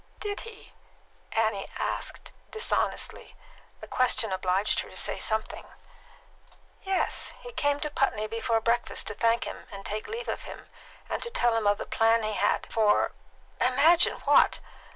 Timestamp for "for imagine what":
12.73-14.59